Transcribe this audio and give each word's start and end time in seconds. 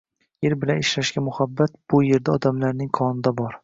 –yer 0.45 0.55
bilan 0.63 0.81
ishlashga 0.85 1.23
muhabbat 1.27 1.79
bu 1.95 2.03
yerda 2.09 2.39
odamlarning 2.41 2.95
qonida 3.03 3.41
bor. 3.43 3.59